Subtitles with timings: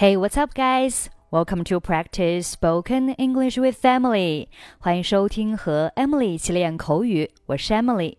[0.00, 1.10] Hey, what's up, guys?
[1.32, 4.46] Welcome to practice spoken English with Emily.
[4.78, 8.16] 欢迎收听和 Emily 一起练口语，我是 Emily。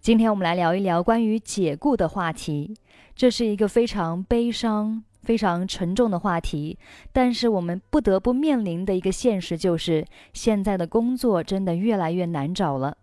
[0.00, 2.76] 今天我们来聊一聊关于解雇的话题。
[3.16, 6.78] 这是一个非常悲伤、非常沉重的话题，
[7.12, 12.96] 但是我们不得不面临的一个现实就是，现在的工作真的越来越难找了。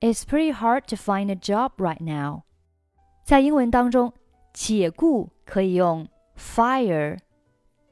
[0.00, 2.42] It's pretty hard to find a job right now。
[3.24, 4.12] 在英文当中，
[4.56, 7.18] 解雇可以用 fire、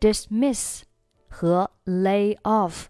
[0.01, 0.81] dismiss
[1.29, 2.87] 和 lay off。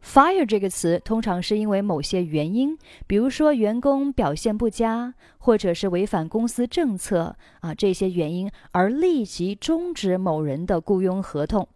[0.00, 2.78] fire 这个词通常是因为某些原因，
[3.08, 11.68] 比如说员工表现不佳，或者是违反公司政策啊这些原因而立即终止某人的雇佣合同。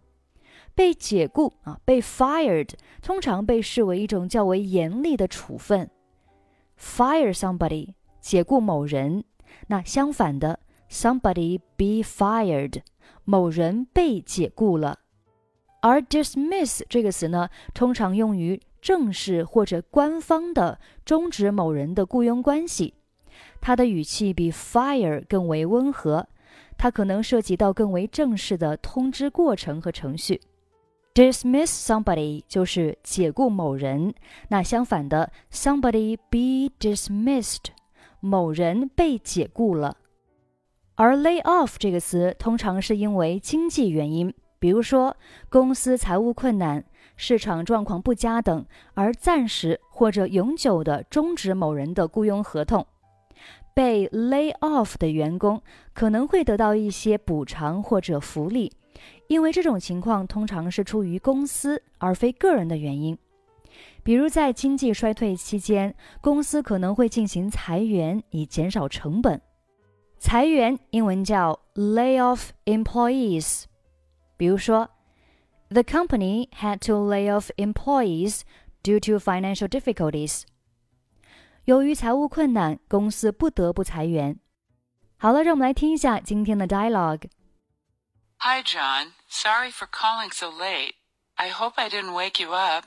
[0.73, 2.71] 被解雇啊，被 fired
[3.03, 5.91] 通常被视为一种较为严厉的处分。
[6.79, 9.25] fire somebody 解雇某人，
[9.67, 10.61] 那相反的。
[10.93, 12.83] Somebody be fired，
[13.25, 14.99] 某人被解雇了。
[15.81, 22.95] 而 dismiss 这个词呢，通常用于正式或者官方的终止某人的雇佣关系。
[23.61, 26.29] 它的语气比 fire 更为温和，
[26.77, 30.41] 它可能涉及到更为正式的通知过程和程序。
[31.15, 34.15] dismiss somebody 就是解雇某人，
[34.49, 37.67] 那相反的 somebody be dismissed，
[38.21, 39.97] 某人被解雇了。
[40.95, 45.17] 而 lay off 这个词通常是因为经济原因，比如说
[45.49, 46.85] 公司财务困难、
[47.17, 52.87] 市场状况不佳等，而暂时或者永久的终止某人的雇佣合同。
[53.75, 55.63] 被 lay off 的员工
[55.95, 58.71] 可能会得到一些补偿或者福利，
[59.29, 63.17] 因为这种情况通常是出于公司而非个人的原因。
[64.03, 69.41] 比如在经济衰退期间，公司可能会进行裁员以减少成本。
[70.22, 73.66] 裁员英文叫 lay off employees。
[74.36, 74.90] 比如说，
[75.70, 78.42] The company had to lay off employees
[78.84, 80.44] due to financial difficulties。
[81.66, 84.40] 由于财务困难，公司不得不裁员。
[85.18, 89.14] 好了，让我们来听一下今天的 dialogue。Hi, John.
[89.28, 90.94] Sorry for calling so late.
[91.36, 92.86] I hope I didn't wake you up.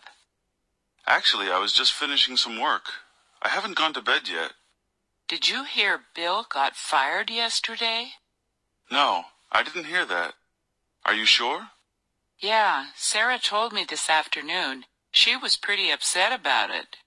[1.05, 2.85] Actually, I was just finishing some work.
[3.41, 4.53] I haven't gone to bed yet.
[5.28, 8.12] Did you hear Bill got fired yesterday?
[8.92, 10.36] No, I didn't hear that.
[11.04, 11.70] Are you sure?
[12.40, 14.86] Yeah, Sarah told me this afternoon.
[15.12, 16.98] She was pretty upset about it.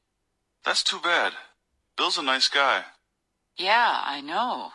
[0.64, 1.34] That's too bad.
[1.96, 2.84] Bill's a nice guy.
[3.56, 4.70] Yeah, I know.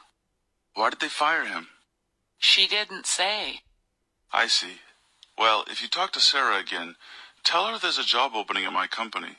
[0.75, 1.67] Why did they fire him?
[2.37, 3.61] She didn't say.
[4.31, 4.79] I see.
[5.37, 6.95] Well, if you talk to Sarah again,
[7.43, 9.37] tell her there's a job opening at my company.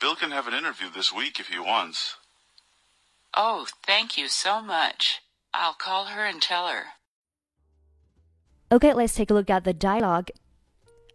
[0.00, 2.16] Bill can have an interview this week if he wants.
[3.35, 5.21] Oh, thank you so much.
[5.53, 6.93] I'll call her and tell her.
[8.71, 10.29] Okay, let's take a look at the dialogue.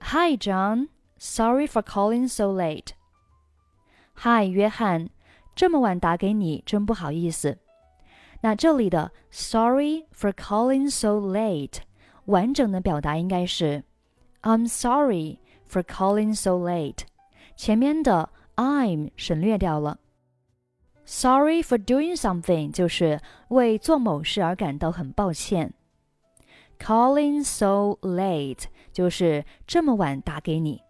[0.01, 0.89] Hi, John.
[1.19, 2.95] Sorry for calling so late.
[4.23, 5.11] Hi, 约翰，
[5.57, 7.59] 这么晚打给你，真不好意思。
[8.41, 11.79] 那这里的 Sorry for calling so late，
[12.27, 13.83] 完整的表达应该是
[14.43, 17.01] I'm sorry for calling so late。
[17.57, 19.99] 前面的 I'm 省略掉了。
[21.11, 25.73] Sorry for doing something 就是为做某事而感到很抱歉。
[26.79, 30.83] Calling so late 就是这么晚打给你。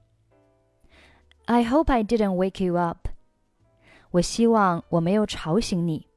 [1.44, 3.08] I hope I didn't wake you up。
[4.10, 6.08] 我希望我没有吵醒你。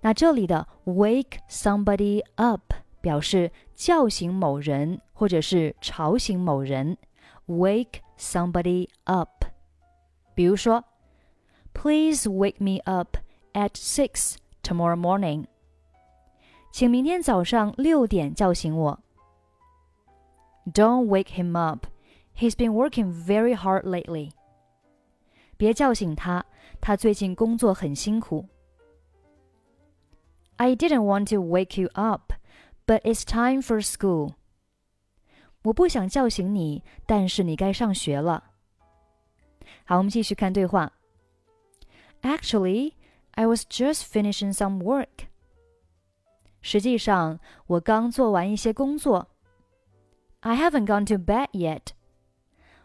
[0.00, 2.72] 那这里的 wake somebody up
[3.02, 6.96] 表示叫醒某人或者是吵醒某人。
[7.48, 9.44] Wake somebody up。
[10.34, 10.82] 比如说。
[11.72, 13.18] Please wake me up
[13.52, 15.46] at six tomorrow morning.
[16.72, 19.00] 请明天早上六点叫醒我。
[20.72, 21.86] Don't wake him up.
[22.36, 24.32] He's been working very hard lately.
[25.56, 26.44] 别叫醒他，
[26.80, 28.46] 他最近工作很辛苦。
[30.56, 32.32] I didn't want to wake you up,
[32.86, 34.34] but it's time for school.
[35.62, 38.52] 我不想叫醒你，但是你该上学了。
[39.84, 40.92] 好，我们继续看对话。
[42.22, 42.94] Actually,
[43.32, 45.28] I was just finishing some work.
[46.60, 49.28] 实际上，我刚做完一些工作。
[50.40, 51.88] I haven't gone to bed yet.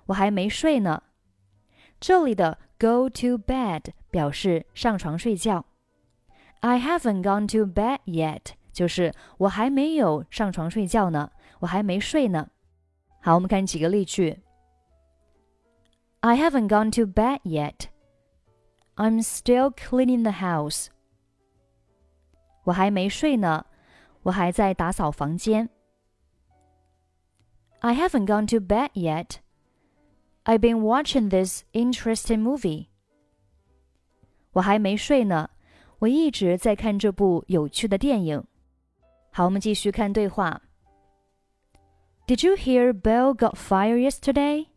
[0.07, 1.03] 我还没睡呢。
[1.99, 5.65] 这里的 go to bed 表示上床睡觉。
[6.61, 12.49] I haven't gone to bed yet 就是我还没有上床睡觉呢，我还没睡呢。
[13.21, 14.39] 好，我们看几个例句。
[16.21, 17.87] I haven't gone to bed yet.
[18.95, 20.87] I'm still cleaning the house.
[22.65, 23.65] 我还没睡呢，
[24.23, 25.69] 我还在打扫房间。
[27.79, 29.37] I haven't gone to bed yet.
[30.43, 32.87] I've been watching this interesting movie.
[34.53, 35.49] 我还没睡呢，
[35.99, 38.43] 我一直在看这部有趣的电影。
[39.31, 40.61] 好，我们继续看对话。
[42.27, 44.67] Did you hear Bill got fired yesterday?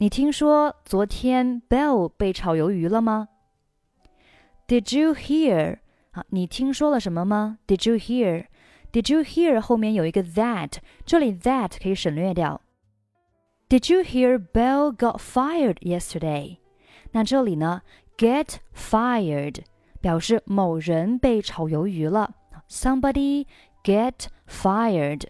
[0.00, 3.28] 你听说昨天 Bill 被炒鱿鱼了吗
[4.66, 5.80] ？Did you hear？
[6.12, 12.62] 啊，你听说了什么吗？Did you hear？Did you hear 后面有一个 that，这里 that 可以省略掉。
[13.68, 16.56] Did you hear Bill got fired yesterday？
[17.12, 17.82] 那这里呢
[18.16, 19.56] ，get fired
[20.00, 22.34] 表示某人被炒鱿鱼了
[22.70, 23.46] ，somebody
[23.84, 25.24] get fired。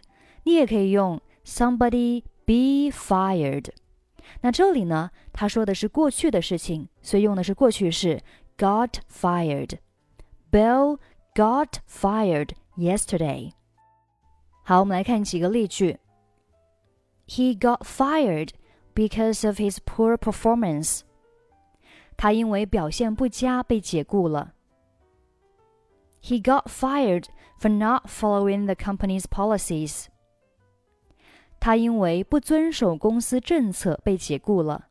[0.45, 3.71] 你也可以用 somebody be fired。
[4.42, 8.22] 那这里呢，他说的是过去的事情，所以用的是过去式
[8.58, 11.00] got fired。Bill
[11.34, 13.52] got fired yesterday。
[14.64, 16.00] 好，我们来看几个例句。
[17.28, 18.50] He got fired
[18.94, 21.02] because of his poor performance。
[22.18, 24.54] 他因为表现不佳被解雇了。
[26.22, 27.26] He got fired
[27.60, 30.06] for not following the company's policies.
[31.61, 34.89] 他因为不遵守公司政策被解雇了。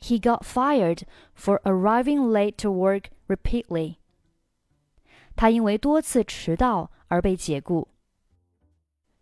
[0.00, 1.02] He got fired
[1.34, 3.96] for arriving late to work repeatedly.
[5.34, 7.88] 他因为多次迟到而被解雇。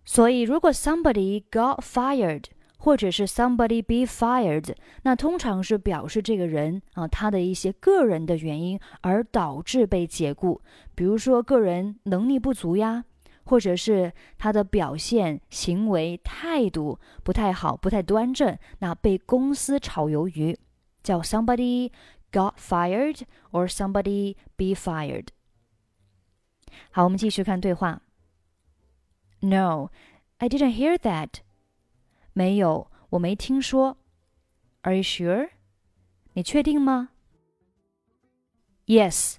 [0.05, 2.46] 所以，如果 somebody got fired
[2.78, 10.62] 或者是 somebody be fired，那通常是表示这个人啊他的一些个人的原因而导致被解雇，
[10.94, 13.05] 比如说个人能力不足呀，
[13.50, 20.57] 或者是他的表现、行为、态度不太好、不太端正，那被公司炒鱿鱼，
[21.03, 21.92] 叫 somebody
[22.31, 23.21] got fired
[23.51, 25.27] or somebody be fired。
[26.92, 28.01] 好，我们继续看对话。
[29.42, 29.92] No,
[30.38, 31.42] I didn't hear that.
[32.33, 33.97] 没有，我没听说。
[34.81, 35.50] Are you sure？
[36.33, 37.09] 你确定吗？
[38.88, 39.38] Yes,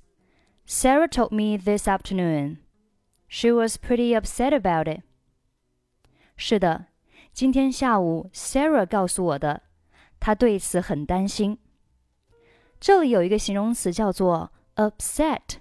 [0.67, 2.59] Sarah told me this afternoon.
[3.34, 5.04] She was pretty upset about it.
[6.36, 6.88] 是的，
[7.32, 9.64] 今天下午 Sarah 告诉我的，
[10.20, 11.58] 她对此很担心。
[12.82, 15.60] 这里有一个形容词叫做 upset。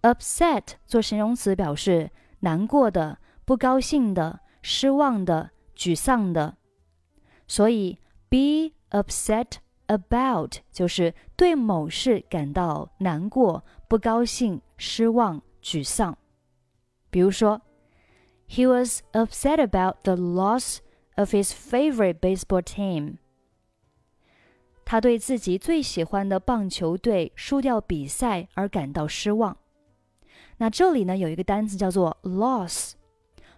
[0.00, 2.10] upset 做形容词表示
[2.40, 5.50] 难过的、不高兴的、失望的。
[5.76, 6.56] 沮丧的，
[7.46, 7.98] 所以
[8.30, 9.58] be upset
[9.88, 16.16] about 就是对某事感到难过、不高兴、失望、沮丧。
[17.10, 17.62] 比如说
[18.48, 20.78] ，He was upset about the loss
[21.16, 23.16] of his favorite baseball team。
[24.84, 29.56] 他对自己最喜欢的棒球队输掉比赛而感到失望。
[30.58, 32.92] 那这里呢有一个单词叫做 loss。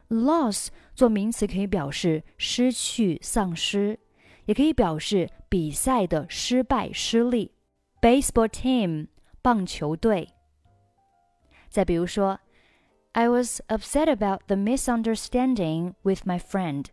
[0.08, 3.98] loss 做名词可以表示失去、丧失，
[4.46, 7.52] 也可以表示比赛的失败、失利。
[8.00, 9.08] Baseball team
[9.42, 10.30] 棒球队。
[11.68, 12.40] 再比如说
[13.13, 16.85] ，I was upset about the misunderstanding with my friend。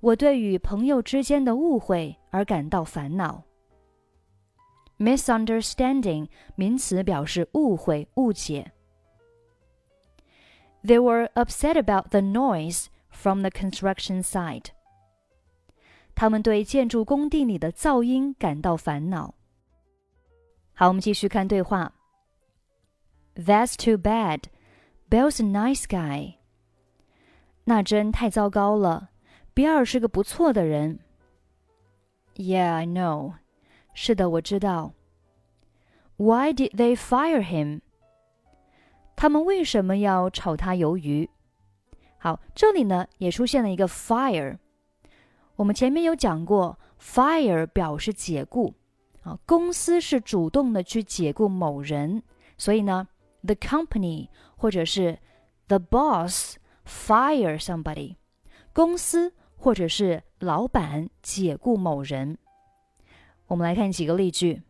[0.00, 3.44] 我对与朋友之间的误会而感到烦恼。
[4.98, 8.72] Misunderstanding 名词表示误会、误解。
[10.84, 14.70] They were upset about the noise from the construction site.
[16.14, 19.34] 他们对建筑工地里的噪音感到烦恼。
[20.74, 21.94] 好，我们继续看对话。
[23.34, 24.44] That's too bad.
[25.09, 26.35] Bill's a nice guy.
[27.63, 29.09] 那真太糟糕了。
[29.53, 30.99] 比尔是个不错的人。
[32.35, 33.33] Yeah, I know.
[33.93, 34.93] 是的，我知道。
[36.17, 37.81] Why did they fire him?
[39.15, 41.29] 他们为什么要炒他鱿鱼？
[42.19, 44.57] 好，这里呢也出现了一个 fire。
[45.55, 48.75] 我们前面有讲过，fire 表示解雇
[49.23, 52.21] 啊，公司是主动的去解雇某人，
[52.57, 53.07] 所以呢
[53.42, 55.18] ，the company 或者是
[55.68, 58.16] the boss fire somebody，
[58.72, 62.38] 公司或者是老板解雇某人。
[63.46, 64.62] 我们来看几个例句：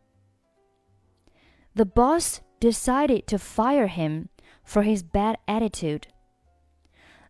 [1.75, 4.27] The boss decided to fire him
[4.67, 6.03] for his bad attitude。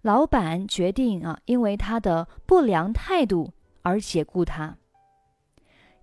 [0.00, 3.52] 老板决定啊，因为他的不良态度
[3.82, 4.76] 而解雇他。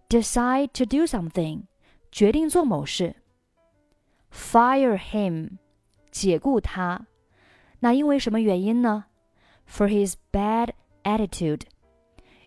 [0.08, 1.64] Decide to do something，
[2.12, 3.18] 决定做某事。
[4.35, 5.59] Fire him，
[6.11, 7.07] 解雇他。
[7.79, 9.05] 那因为什么原因呢
[9.71, 10.71] ？For his bad
[11.05, 11.63] attitude，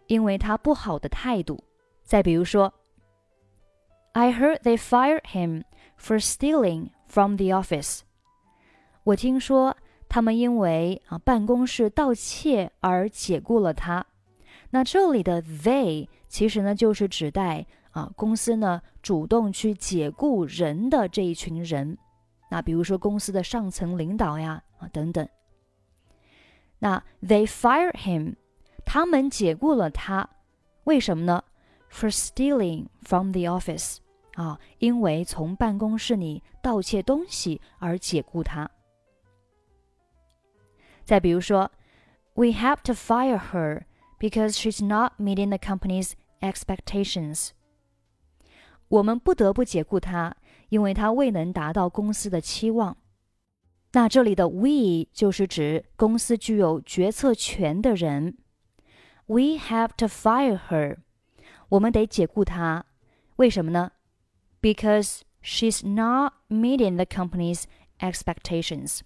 [0.08, 1.64] 因为他不好的态度。
[2.04, 2.74] 再比如说
[4.12, 5.64] ，I heard they fired him
[5.98, 8.02] for stealing from the office。
[9.04, 9.78] 我听说
[10.10, 14.06] 他们因为啊办公室盗窃而解雇了他。
[14.72, 17.66] 那这里的 they 其实呢就是指代
[17.97, 21.99] 啊公司呢主动去解雇人的这一群人。
[22.51, 25.27] 那比如说公司的上层领导呀啊等等。
[26.79, 28.35] 那 they fired him，
[28.85, 30.29] 他们解雇了他，
[30.85, 31.45] 为什么呢？
[31.91, 33.99] For stealing from the office，
[34.35, 38.71] 啊，因为从办公室里盗窃东西而解雇他。
[41.05, 41.71] 再比如说，
[42.35, 43.83] We have to fire her
[44.19, 47.51] because she's not meeting the company's expectations。
[48.89, 50.35] 我们不得不解雇她，
[50.69, 52.97] 因为她未能达到公司的期望。
[53.93, 58.39] 那这里的 we 就是指公司具有决策权的人。
[59.27, 60.99] We have to fire her，
[61.69, 62.85] 我们得解雇她。
[63.37, 63.93] 为什么呢？
[64.61, 67.65] Because she's not meeting the company's
[67.99, 69.01] expectations。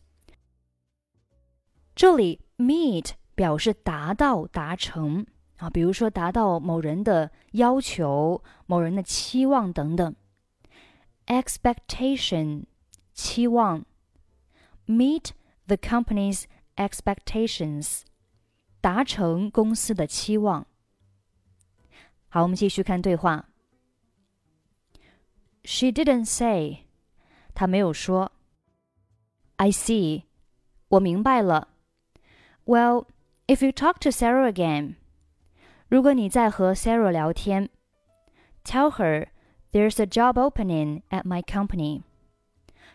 [1.95, 5.27] 这里 meet 表示达到、达成
[5.62, 10.16] 啊，比如说达到某人的要求、某人的期望等等。
[11.28, 12.66] expectation
[13.14, 13.86] 期望。
[14.88, 15.30] meet
[15.68, 18.02] the company's expectations，
[18.82, 20.66] 达成公司的期望。
[22.28, 23.50] 好，我们继续看对话。
[25.64, 26.86] She didn't say，
[27.54, 28.32] 她没有说。
[29.58, 30.24] I see，
[30.90, 31.68] 我明白了。
[32.66, 33.06] Well,
[33.46, 34.96] if you talk to Sarah again，
[35.91, 37.69] 如果你再和 Sarah 聊天，
[38.65, 39.29] tell her
[39.73, 42.03] there's a job opening at my company，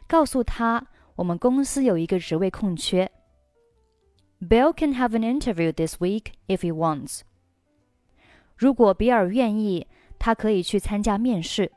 [0.07, 3.11] 告诉她我们公司有一个职位空缺。
[4.39, 7.21] Bill can have an interview this week if he wants。
[8.57, 9.87] 如果比尔愿意，
[10.19, 11.71] 他可以去参加面试。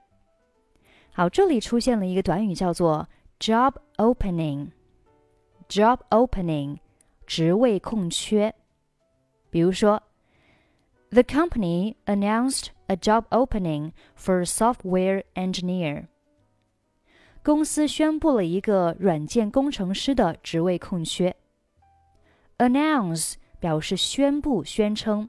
[1.12, 3.08] 好，这里出现了一个短语，叫做
[3.38, 6.78] job opening。job opening，
[7.26, 8.54] 职位空缺。
[9.50, 10.02] 比如说
[11.10, 16.08] ，The company announced a job opening for a software engineer。
[17.42, 21.36] 公司宣布了一个软件工程师的职位空缺。
[22.58, 25.28] Announce 表示宣布、宣称，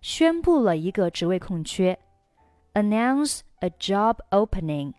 [0.00, 1.98] 宣布了一个职位空缺。
[2.74, 4.94] Announce a job opening。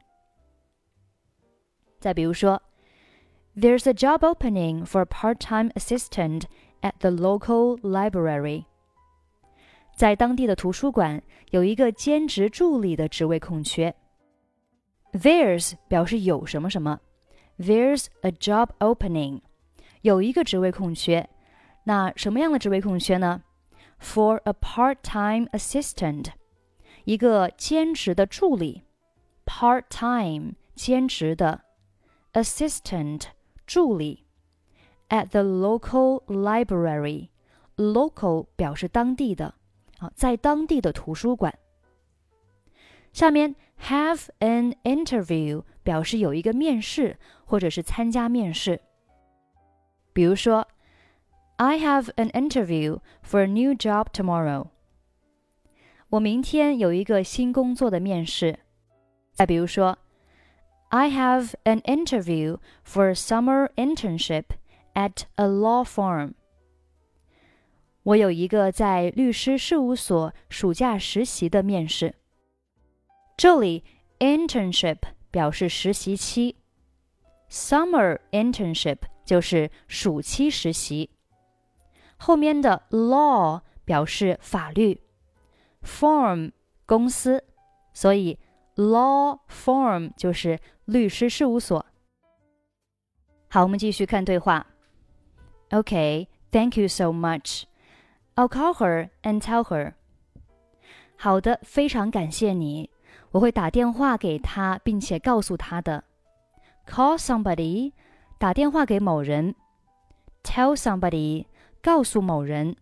[1.99, 2.61] 再比如说，
[3.55, 6.43] There's a job opening for a part-time assistant
[6.81, 8.65] at the local library。
[9.95, 11.21] 在当地的图书馆
[11.51, 13.93] 有一个兼职助理的职位空缺。
[15.11, 16.99] There's 表示有什么什么，
[17.59, 19.41] There's a job opening，
[20.01, 21.29] 有一个职位空缺。
[21.83, 23.43] 那什么样的职位空缺呢？
[23.99, 26.27] For a part-time assistant，
[27.03, 28.83] 一个兼职的助理。
[29.45, 31.61] Part-time 兼职的，
[32.33, 33.25] assistant
[33.67, 34.25] 助理。
[35.09, 39.54] At the local library，local 表示当地的，
[39.99, 41.53] 啊，在当地的图书馆。
[43.13, 43.55] 下面
[43.87, 48.81] have an interview 表示有一个面试或者是参加面试。
[50.13, 50.67] 比如说，
[51.57, 54.67] I have an interview for a new job tomorrow。
[56.09, 58.59] 我明天有一个新工作的面试。
[59.33, 59.97] 再比如说，
[60.89, 64.45] I have an interview for a summer internship
[64.93, 66.33] at a law firm。
[68.06, 72.14] 我有一个在律师事务所暑假实习的面试。
[73.36, 73.82] 这里
[74.20, 74.98] internship
[75.32, 76.54] 表示实习期
[77.50, 81.10] ，summer internship 就是暑期实习。
[82.16, 85.00] 后面的 law 表示法律
[85.82, 86.52] ，firm
[86.86, 87.42] 公司，
[87.92, 88.38] 所以
[88.76, 91.84] law firm 就是律师事务所。
[93.48, 94.64] 好，我们继续看对话。
[95.70, 97.64] OK，Thank you so much.
[98.36, 99.94] I'll call her and tell her.
[101.16, 102.90] 好的，非常感谢你。
[103.32, 106.04] 我会打电话给他，并且告诉他的。
[106.86, 107.92] Call somebody，
[108.38, 109.54] 打电话给某人。
[110.44, 111.46] Tell somebody，
[111.82, 112.76] 告诉某人。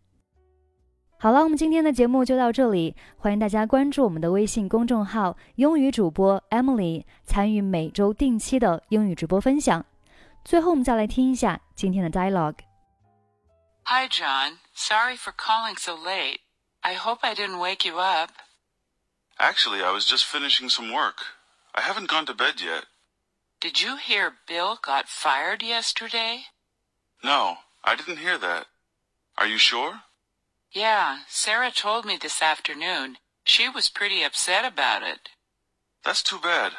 [1.19, 9.87] 好了，我们今天的节目就到这里，欢迎大家关注我们的微信公众号“英语主播 Emily”，参与每周定期的英语直播分享。
[10.45, 12.59] 最后，我们再来听一下今天的 dialogue。
[13.85, 14.64] Hi, John.
[14.75, 16.41] Sorry for calling so late.
[16.83, 18.31] I hope I didn't wake you up.
[19.39, 21.17] Actually, I was just finishing some work.
[21.75, 22.85] I haven't gone to bed yet.
[23.61, 26.43] Did you hear Bill got fired yesterday?
[27.23, 28.67] No, I didn't hear that.
[29.39, 30.01] Are you sure?
[30.73, 33.17] Yeah, Sarah told me this afternoon.
[33.45, 35.31] She was pretty upset about it.
[36.05, 36.73] That's too bad.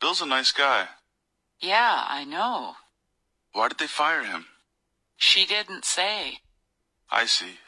[0.00, 0.88] Bill's a nice guy.
[1.60, 2.74] Yeah, I know.
[3.52, 4.46] Why did they fire him?
[5.16, 6.40] She didn't say.
[7.10, 7.58] I see.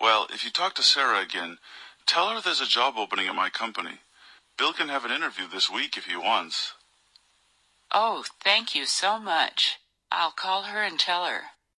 [0.00, 1.58] Well, if you talk to Sarah again,
[2.06, 4.00] tell her there's a job opening at my company.
[4.58, 6.74] Bill can have an interview this week if he wants.
[7.92, 9.78] Oh, thank you so much.
[10.10, 11.42] I'll call her and tell her.